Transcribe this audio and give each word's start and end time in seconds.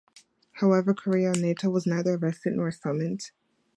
However 0.53 0.95
Correa 0.95 1.31
Netto 1.33 1.69
was 1.69 1.85
neither 1.85 2.15
arrested 2.15 2.53
nor 2.53 2.71
summoned. 2.71 3.29